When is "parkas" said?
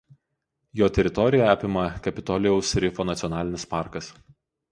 3.75-4.09